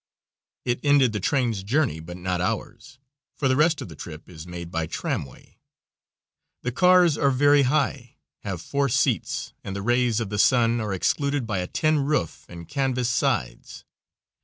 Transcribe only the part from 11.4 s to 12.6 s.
by a tin roof